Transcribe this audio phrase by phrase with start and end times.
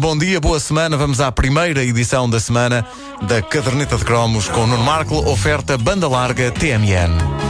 [0.00, 0.96] Bom dia, boa semana.
[0.96, 2.86] Vamos à primeira edição da semana
[3.20, 7.49] da Caderneta de Cromos com Nuno Marco, oferta banda larga TMN.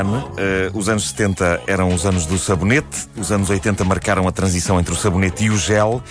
[0.00, 4.80] Uh, os anos 70 eram os anos do sabonete, os anos 80 marcaram a transição
[4.80, 6.02] entre o sabonete e o gel.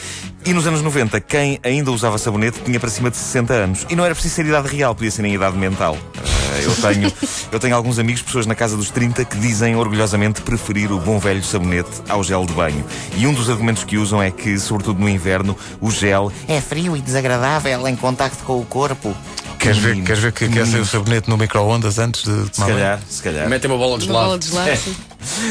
[0.46, 3.86] E nos anos 90, quem ainda usava sabonete tinha para cima de 60 anos.
[3.90, 5.96] E não era preciso ser idade real, podia ser em idade mental.
[5.96, 7.14] Uh, eu, tenho,
[7.52, 11.20] eu tenho alguns amigos, pessoas na casa dos 30, que dizem orgulhosamente preferir o bom
[11.20, 12.84] velho sabonete ao gel de banho.
[13.16, 16.96] E um dos argumentos que usam é que, sobretudo no inverno, o gel é frio
[16.96, 19.16] e desagradável em contacto com o corpo.
[19.62, 23.22] Queres ver, queres ver que aquecem o sabonete no micro-ondas antes de Se calhar, se
[23.22, 23.48] calhar.
[23.48, 24.96] Metem uma bola de Uma bola de gelado, sim.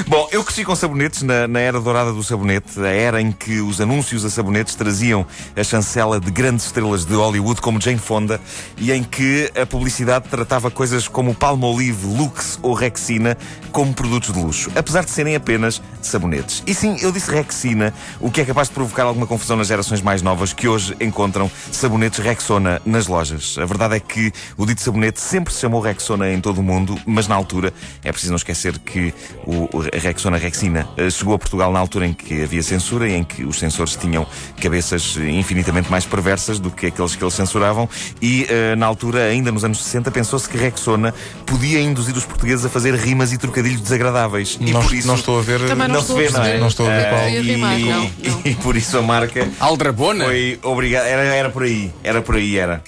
[0.08, 3.60] Bom, eu cresci com sabonetes na, na era dourada do sabonete, a era em que
[3.60, 5.24] os anúncios a sabonetes traziam
[5.56, 8.41] a chancela de grandes estrelas de Hollywood como Jane Fonda
[8.76, 13.36] e em que a publicidade tratava coisas como Palmolive, Lux ou Rexina
[13.70, 16.62] como produtos de luxo, apesar de serem apenas sabonetes.
[16.66, 20.02] E sim, eu disse Rexina, o que é capaz de provocar alguma confusão nas gerações
[20.02, 23.56] mais novas que hoje encontram sabonetes Rexona nas lojas.
[23.58, 26.98] A verdade é que o dito sabonete sempre se chamou Rexona em todo o mundo,
[27.06, 29.14] mas na altura é preciso não esquecer que
[29.46, 33.14] o o Rexona Rexina eh, chegou a Portugal na altura em que havia censura e
[33.14, 34.27] em que os censores tinham
[34.61, 37.88] cabeças eh, infinitamente mais perversas do que aqueles que eles censuravam
[38.20, 41.14] e eh, na altura, ainda nos anos 60, pensou-se que Rexona
[41.47, 44.58] podia induzir os portugueses a fazer rimas e trocadilhos desagradáveis.
[44.61, 45.61] E Não, por isso não estou a ver.
[45.66, 46.58] Também não, não estou se vê, a não é?
[46.58, 47.27] Não estou a ver qual.
[47.27, 48.11] Rimar, e, não, não.
[48.44, 50.25] e por isso a marca Aldrabona?
[50.25, 51.06] foi obrigada.
[51.08, 52.83] Era, era por aí, era por aí, era.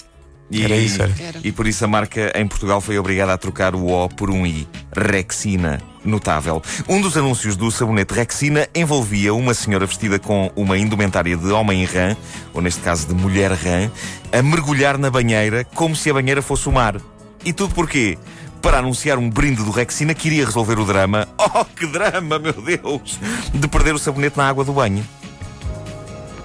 [0.53, 1.12] E, Era isso, era.
[1.19, 1.41] Era.
[1.42, 4.47] E por isso a marca em Portugal foi obrigada a trocar o O por um
[4.47, 4.69] I.
[4.94, 5.81] Rexina.
[6.05, 6.61] Notável.
[6.89, 11.84] Um dos anúncios do sabonete Rexina envolvia uma senhora vestida com uma indumentária de homem
[11.84, 12.15] rã,
[12.53, 13.91] ou neste caso de mulher rã,
[14.31, 16.97] a mergulhar na banheira como se a banheira fosse o mar.
[17.44, 18.19] E tudo porquê?
[18.60, 21.27] Para anunciar um brinde do Rexina que iria resolver o drama.
[21.54, 23.19] Oh, que drama, meu Deus!
[23.53, 25.04] De perder o sabonete na água do banho.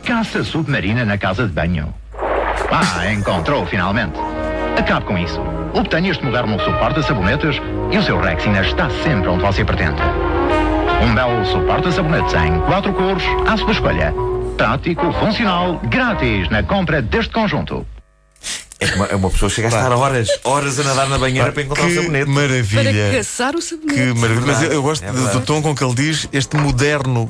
[0.03, 1.93] Caça submarina na casa de banho.
[2.71, 4.19] Ah, encontrou finalmente.
[4.77, 5.41] Acabe com isso.
[5.73, 7.61] Obtenha este moderno suporte a sabonetes
[7.91, 10.01] e o seu Rexina está sempre onde você pretende.
[11.01, 14.13] Um belo suporte a sabonetes em quatro cores à sua escolha.
[14.57, 17.85] Prático, funcional, grátis na compra deste conjunto.
[18.79, 21.63] É que uma, uma pessoa chega a estar horas, horas a nadar na banheira para
[21.63, 22.25] encontrar o sabonete.
[22.25, 23.11] Para maravilha.
[23.17, 23.93] caçar o sabonete.
[23.95, 24.45] Que maravilha.
[24.45, 25.39] Mas eu, eu gosto É verdade.
[25.39, 27.27] do tom com que ele diz este moderno.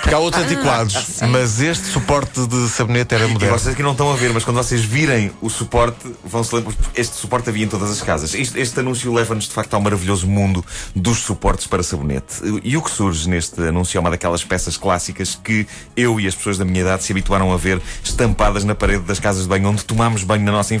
[0.00, 3.56] Porque há outros antiquados, mas este suporte de sabonete era E moderno.
[3.56, 6.74] vocês aqui não estão a ver, mas quando vocês virem o suporte, vão se lembrar.
[6.96, 8.34] Este suporte havia em todas as casas.
[8.34, 10.64] Este, este anúncio leva-nos de facto ao maravilhoso mundo
[10.96, 12.34] dos suportes para sabonete.
[12.64, 16.34] E o que surge neste anúncio é uma daquelas peças clássicas que eu e as
[16.34, 19.68] pessoas da minha idade se habituaram a ver estampadas na parede das casas de banho
[19.68, 20.79] onde tomámos banho na nossa infância.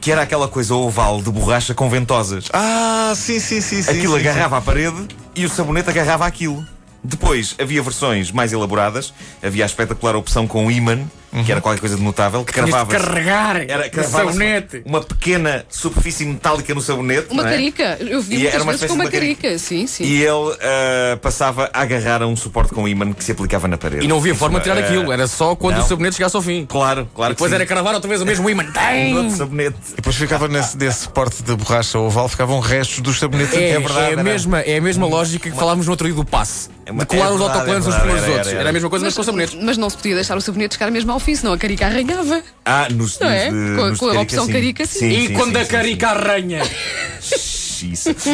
[0.00, 2.48] Que era aquela coisa oval de borracha com ventosas.
[2.52, 3.82] Ah, sim, sim, sim.
[3.82, 6.64] sim Aquilo sim, agarrava à parede e o sabonete agarrava aquilo.
[7.02, 9.14] Depois havia versões mais elaboradas.
[9.42, 11.00] Havia a espetacular opção com imã,
[11.44, 14.82] que era qualquer coisa de notável, que cravava carregar era cravava sabonete.
[14.84, 17.28] uma pequena superfície metálica no sabonete.
[17.30, 17.52] Uma não é?
[17.52, 17.96] carica.
[18.00, 19.58] Eu vi E muitas era uma vezes com uma uma carica.
[19.58, 20.04] Sim, sim.
[20.04, 23.78] E ele ah, passava a agarrar a um suporte com imã que se aplicava na
[23.78, 24.04] parede.
[24.04, 25.84] E não havia forma de tirar Ah, aquilo, era só quando não.
[25.84, 26.66] o sabonete chegasse ao fim.
[26.66, 27.34] Claro, claro.
[27.34, 28.60] Depois que era cravar outra vez o mesmo imã.
[28.70, 29.16] Um Tem!
[29.16, 29.76] outro sabonete.
[29.92, 33.54] E depois ficava nesse, desse suporte de borracha oval, ficavam restos dos sabonetes.
[33.54, 36.24] É, verdade, é, a mesma, é a mesma lógica que falávamos no outro dia do
[36.24, 36.68] passe.
[36.90, 38.52] Uma- de colar é os autocolantes é uns verdade, pelos outros.
[38.54, 39.58] era, a mesma coisa, mas, Mas, com sabonetes.
[39.62, 42.42] mas não se podia deixar o sabonete chegar mesmo ao fim, senão a carica arranhava.
[42.64, 43.48] Ah, nos, Não é?
[43.50, 45.08] Com a- nos de com a opção carica, sim.
[45.08, 46.62] E sim, quando sim, a sim, carica arranha.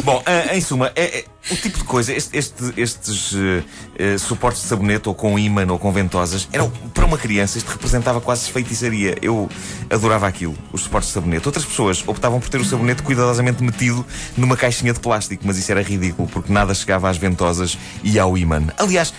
[0.04, 3.62] Bom, ah, em suma, é, é o tipo de coisa, este- este- estes eh,
[3.98, 7.68] eh, suportes de sabonete ou com imã ou com ventosas, eram, para uma criança isto
[7.70, 9.16] representava quase feitiçaria.
[9.22, 9.48] Eu
[9.90, 11.46] adorava aquilo, os suportes de sabonete.
[11.46, 14.04] Outras pessoas optavam por ter o sabonete cuidadosamente metido
[14.36, 18.36] numa caixinha de plástico, mas isso era ridículo, porque nada chegava às ventosas e ao
[18.36, 18.64] imã.
[18.76, 19.12] Aliás,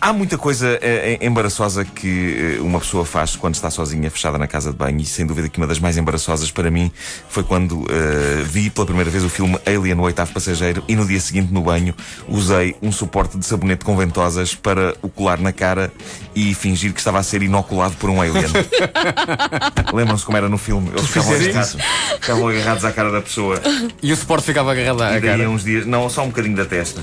[0.00, 4.46] Há muita coisa eh, embaraçosa que eh, uma pessoa faz quando está sozinha, fechada na
[4.46, 6.92] casa de banho, e sem dúvida que uma das mais embaraçosas para mim
[7.28, 11.04] foi quando eh, vi pela primeira vez o filme Alien, o oitavo passageiro, e no
[11.04, 11.96] dia seguinte no banho
[12.28, 15.92] usei um suporte de sabonete com ventosas para o colar na cara
[16.32, 18.46] e fingir que estava a ser inoculado por um alien.
[19.92, 20.90] Lembram-se como era no filme?
[20.90, 21.76] Eles ficavam fizeste agarrados,
[22.20, 23.60] ficavam agarrados à cara da pessoa
[24.00, 25.50] E o suporte ficava agarrado à e daí a cara.
[25.50, 27.02] uns dias, não, só um bocadinho da testa.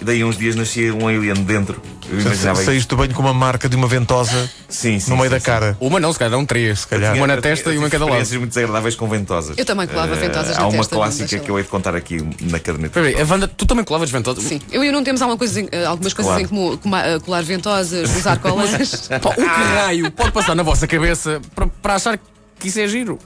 [0.00, 1.80] E daí uns dias nascia um alien dentro.
[2.10, 5.34] Eu Saíste do banho com uma marca de uma ventosa Sim, sim, no meio sim,
[5.34, 5.44] da sim.
[5.46, 5.76] cara.
[5.78, 6.80] Uma não, se calhar eram três.
[6.80, 7.14] Se calhar.
[7.14, 8.12] Uma na Eu- testa eu e uma em cada lado.
[8.14, 9.58] experiências muito desagradáveis com ventosas.
[9.58, 11.94] Eu também colava Eh, ventosas na Há uma testa, clássica que eu hei de contar
[11.94, 12.98] aqui na caderneta.
[12.98, 14.42] Espera aí, a Wanda, tu também colavas ventosas?
[14.42, 16.44] Sim, eu e o não temos alguma coisa eh, algumas coisas Claro.
[16.44, 18.72] em comum, como a- colar ventosas, usar colas.
[18.72, 22.18] O que raio pode passar na vossa cabeça para, para achar
[22.58, 23.18] que isso é giro?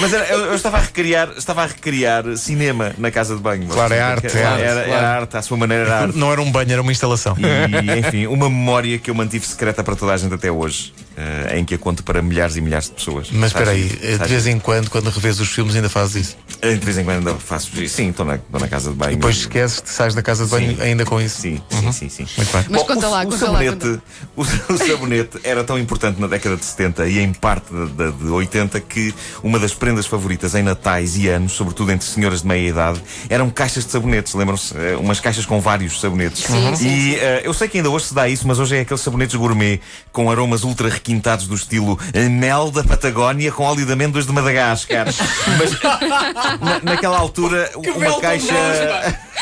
[0.00, 3.66] Mas era- eu, eu estava a recriar, estava a recriar cinema na casa de banho.
[3.68, 5.06] Claro, é arte, é Era, arte, era, claro.
[5.06, 6.16] arte, à sua maneira era arte.
[6.18, 7.36] Não era um banho, era uma instalação.
[7.38, 11.58] E, enfim, uma memória que eu mantive secreta para toda a gente até hoje, eh,
[11.58, 13.28] em que a conto para milhares e milhares de pessoas.
[13.32, 14.18] Mas espera aí, Sabes?
[14.18, 16.36] de vez em quando, quando revês os filmes, ainda fazes isso.
[16.62, 17.70] Eh, De vez em quando ainda faço.
[17.88, 19.16] Sim, estou na, estou na casa de banho.
[19.16, 20.82] Depois esqueces, sais da casa de banho Sim.
[20.82, 21.40] ainda com isso.
[21.40, 22.26] Sim, sim, sim, sim.
[22.36, 22.64] Muito bem.
[22.70, 24.00] Mas conta o, lá, o conta lá, sabonete,
[24.36, 24.42] O,
[24.72, 28.24] o sabonete era tão importante na década de 70 e em parte da, da- de
[28.28, 32.68] 80 que uma das prendas favoritas em natais e anos, sobretudo entre senhoras de meia
[32.68, 34.34] idade, eram caixas de sabonetes.
[34.34, 34.72] Lembram-se?
[34.76, 36.44] Eh, Umas caixas com vários sabonetes.
[36.44, 38.80] Sim, sim, e eh, eu sei que ainda hoje se dá isso, mas hoje é
[38.80, 39.80] aqueles sabonetes gourmet
[40.12, 44.32] com aromas ultra requintados do estilo eh, mel da Patagónia com óleo de amêndoas de
[44.32, 45.06] Madagascar.
[45.58, 48.54] mas na- naquela altura, uma belo caixa.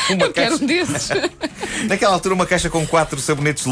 [0.09, 1.09] Uma Eu quero caixa um desses.
[1.87, 3.65] Naquela altura, uma caixa com quatro sabonetes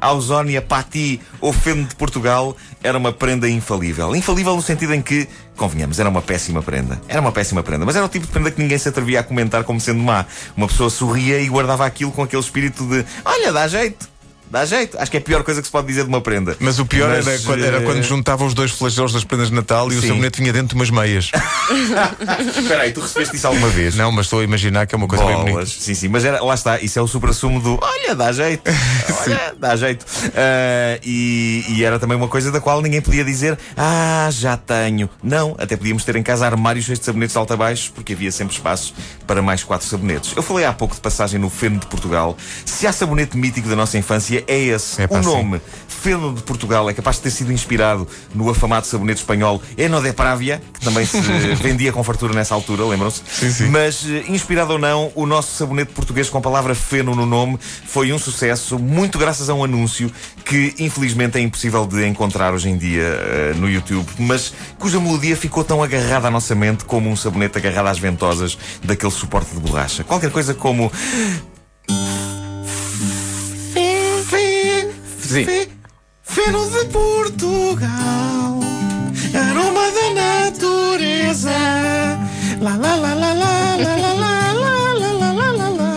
[0.00, 4.14] Lux, Ausónia, Pati ou Feno de Portugal era uma prenda infalível.
[4.16, 7.00] Infalível no sentido em que, convenhamos, era uma péssima prenda.
[7.08, 9.22] Era uma péssima prenda, mas era o tipo de prenda que ninguém se atrevia a
[9.22, 10.24] comentar como sendo má.
[10.56, 14.08] Uma pessoa sorria e guardava aquilo com aquele espírito de: olha, dá jeito.
[14.50, 14.98] Dá jeito.
[14.98, 16.56] Acho que é a pior coisa que se pode dizer de uma prenda.
[16.58, 19.48] Mas o pior Mas, era, quando, era eh, quando juntava os dois flagelos das prendas
[19.48, 20.08] de Natal e o Sim.
[20.08, 21.30] sabonete vinha dentro de umas meias.
[22.58, 23.94] Espera aí, tu recebeste isso alguma vez?
[23.94, 25.52] Não, mas estou a imaginar que é uma coisa bem bonita.
[25.52, 25.70] Bolas.
[25.70, 28.62] Sim, sim, mas era, lá está, isso é o supra-sumo do olha, dá jeito,
[29.22, 30.04] olha, dá jeito.
[30.34, 35.08] Ah, e, e era também uma coisa da qual ninguém podia dizer, ah, já tenho.
[35.22, 38.54] Não, até podíamos ter em casa armários cheios de sabonetes alta baixo, porque havia sempre
[38.54, 38.94] espaço
[39.26, 40.32] para mais quatro sabonetes.
[40.36, 42.36] Eu falei há pouco de passagem no Feno de Portugal.
[42.64, 45.02] Se há sabonete mítico da nossa infância, é esse.
[45.02, 45.28] É o sim.
[45.28, 45.60] nome
[46.00, 50.12] Feno de Portugal é capaz de ter sido inspirado no afamado sabonete espanhol Eno de
[50.14, 51.20] Pravia, que também se
[51.60, 53.20] vendia com fartura nessa altura, lembram-se?
[53.30, 53.68] Sim, sim.
[53.68, 57.58] Mas, eh, inspirado ou não, o nosso sabonete português com a palavra feno no nome
[57.84, 60.10] foi um sucesso, muito graças a um anúncio
[60.42, 65.36] que, infelizmente, é impossível de encontrar hoje em dia eh, no YouTube, mas cuja melodia
[65.36, 69.60] ficou tão agarrada à nossa mente como um sabonete agarrado às ventosas daquele suporte de
[69.60, 70.02] borracha.
[70.02, 70.90] Qualquer coisa como.
[75.30, 75.46] Sim.
[76.24, 78.60] Feno de Portugal,
[79.32, 80.10] aroma da
[80.50, 81.50] natureza.
[82.60, 85.96] Lá, lá, lá, lá, lá, lá, lá, lá, lá, lá, lá, lá, lá.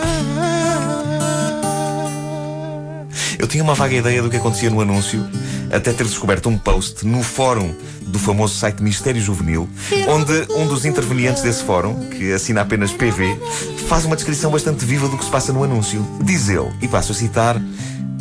[3.36, 5.28] Eu tinha uma vaga ideia do que acontecia no anúncio,
[5.72, 9.68] até ter descoberto um post no fórum do famoso site Mistério Juvenil,
[10.06, 13.36] onde um dos intervenientes desse fórum, que assina apenas PV,
[13.88, 16.06] faz uma descrição bastante viva do que se passa no anúncio.
[16.22, 17.60] Diz ele, e passo a citar.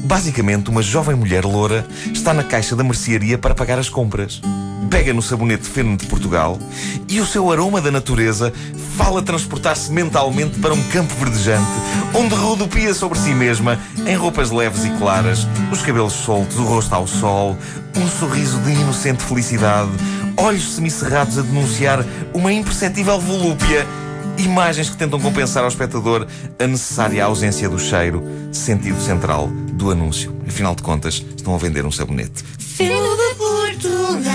[0.04, 4.42] Basicamente, uma jovem mulher loura está na caixa da mercearia para pagar as compras.
[4.90, 6.60] Pega no sabonete Feno de Portugal
[7.08, 8.52] e o seu aroma da natureza
[8.98, 11.72] fala transportar-se mentalmente para um campo verdejante,
[12.14, 16.94] onde rodopia sobre si mesma, em roupas leves e claras, os cabelos soltos, o rosto
[16.94, 17.58] ao sol,
[17.96, 19.90] um sorriso de inocente felicidade,
[20.36, 23.88] olhos semicerrados a denunciar uma imperceptível volúpia
[24.36, 26.26] Imagens que tentam compensar ao espectador
[26.58, 29.48] a necessária ausência do cheiro, sentido central
[29.84, 30.34] do anúncio.
[30.48, 32.44] Afinal de contas, estão a vender um sabonete.
[32.58, 34.34] Feno de Portugal,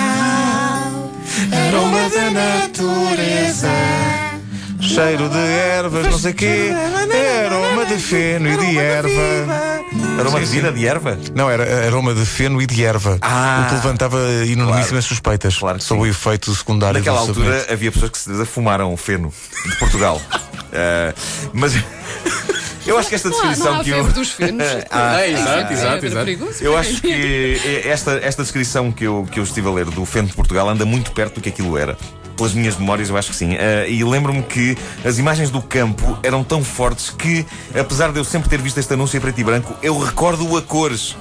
[1.67, 3.69] Aroma da natureza.
[4.81, 6.71] Cheiro de ervas, não sei quê.
[7.47, 9.85] Aroma de feno e de erva.
[10.19, 11.19] Aroma de vida de erva?
[11.35, 13.19] Não, era aroma de feno e de erva.
[13.23, 13.62] Ah.
[13.64, 16.09] o que levantava enormíssimas suspeitas Claro sobre sim.
[16.09, 17.73] o efeito secundário Naquela do altura sabonete.
[17.73, 19.33] havia pessoas que se fumaram feno
[19.67, 20.21] de Portugal.
[20.71, 21.14] Eh,
[21.55, 21.73] mas
[22.88, 24.04] eu acho que esta Não há, não descrição há que eu.
[24.12, 24.64] dos fenos.
[24.90, 26.25] Ah, É, exato, É, exato, é exato.
[26.25, 26.64] perigoso.
[26.64, 30.28] Eu acho que esta, esta descrição que eu, que eu estive a ler do Feno
[30.28, 31.97] de Portugal anda muito perto do que aquilo era.
[32.37, 33.57] Pelas minhas memórias, eu acho que sim.
[33.57, 37.45] Ah, e lembro-me que as imagens do campo eram tão fortes que,
[37.78, 40.62] apesar de eu sempre ter visto este anúncio em preto e branco, eu recordo-o a
[40.62, 41.16] cores.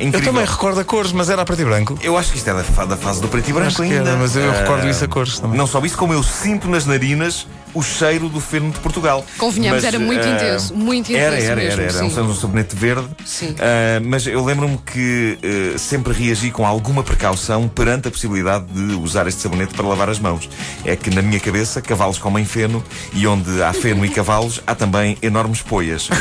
[0.00, 0.32] É Eu incrível.
[0.32, 1.98] também recordo a cores, mas era a preto e branco.
[2.02, 3.96] Eu acho que isto é da, da fase do preto e branco ainda.
[4.10, 5.58] era, mas eu Ah, recordo isso a cores também.
[5.58, 9.24] Não só isso, como eu sinto nas narinas o cheiro do feno de Portugal.
[9.38, 11.92] Convenhamos, era muito ah, intenso, muito Era, intenso era, mesmo, era.
[11.92, 12.20] Era um, sim.
[12.20, 13.06] um sabonete verde.
[13.24, 13.54] Sim.
[13.60, 15.38] Ah, mas eu lembro-me que
[15.74, 20.08] ah, sempre reagi com alguma precaução perante a possibilidade de usar este sabonete para lavar
[20.08, 20.48] as mãos.
[20.84, 24.74] É que na minha cabeça, cavalos comem feno e onde há feno e cavalos, há
[24.74, 26.06] também enormes poias.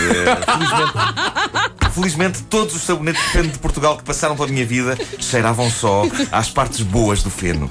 [0.49, 5.69] Felizmente, Felizmente, todos os sabonetes de feno de Portugal que passaram pela minha vida cheiravam
[5.69, 7.69] só às partes boas do feno.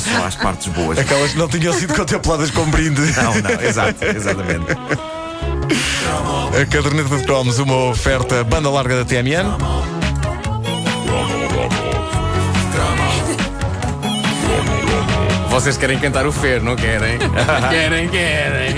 [0.00, 0.98] só às partes boas.
[0.98, 3.00] Aquelas que não tinham sido contempladas com brinde.
[3.12, 4.66] Não, não, exato, exatamente.
[6.60, 9.56] A caderneta de cromos, uma oferta banda larga da TMN.
[15.50, 17.16] Vocês querem cantar o Fer, não querem?
[17.70, 18.74] querem, querem.